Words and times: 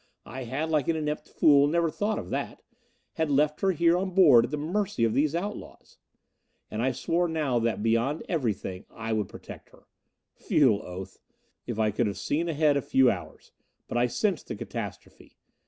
I 0.25 0.45
had, 0.45 0.71
like 0.71 0.87
an 0.87 0.95
inept 0.95 1.29
fool, 1.29 1.67
never 1.67 1.91
thought 1.91 2.17
of 2.17 2.31
that! 2.31 2.63
Had 3.17 3.29
left 3.29 3.61
her 3.61 3.69
here 3.71 3.95
on 3.95 4.09
board 4.15 4.45
at 4.45 4.49
the 4.49 4.57
mercy 4.57 5.03
of 5.03 5.13
these 5.13 5.35
outlaws. 5.35 5.99
And 6.71 6.81
I 6.81 6.91
swore 6.91 7.27
now 7.27 7.59
that, 7.59 7.83
beyond 7.83 8.23
everything, 8.27 8.87
I 8.89 9.13
would 9.13 9.29
protect 9.29 9.69
her. 9.69 9.85
Futile 10.33 10.81
oath! 10.83 11.19
If 11.67 11.77
I 11.77 11.91
could 11.91 12.07
have 12.07 12.17
seen 12.17 12.49
ahead 12.49 12.77
a 12.77 12.81
few 12.81 13.11
hours! 13.11 13.51
But 13.87 13.99
I 13.99 14.07
sensed 14.07 14.47
the 14.47 14.55
catastrophe. 14.55 15.37